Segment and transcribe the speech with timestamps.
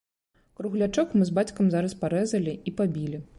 [0.61, 3.23] Круглячок мы з бацькам зараз парэзалі і пабілі.